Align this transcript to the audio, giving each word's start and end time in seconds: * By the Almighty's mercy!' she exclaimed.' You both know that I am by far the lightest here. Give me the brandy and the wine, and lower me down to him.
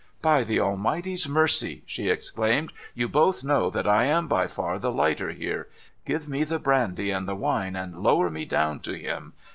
* 0.15 0.21
By 0.29 0.43
the 0.43 0.59
Almighty's 0.59 1.29
mercy!' 1.29 1.83
she 1.85 2.09
exclaimed.' 2.09 2.73
You 2.95 3.07
both 3.07 3.43
know 3.43 3.69
that 3.69 3.87
I 3.87 4.05
am 4.05 4.27
by 4.27 4.47
far 4.47 4.79
the 4.79 4.91
lightest 4.91 5.37
here. 5.37 5.67
Give 6.07 6.27
me 6.27 6.43
the 6.43 6.57
brandy 6.57 7.11
and 7.11 7.27
the 7.27 7.35
wine, 7.35 7.75
and 7.75 7.95
lower 7.99 8.31
me 8.31 8.45
down 8.45 8.79
to 8.79 8.93
him. 8.95 9.33